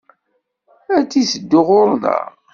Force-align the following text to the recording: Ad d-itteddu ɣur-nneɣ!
Ad 0.97 1.01
d-itteddu 1.09 1.61
ɣur-nneɣ! 1.67 2.23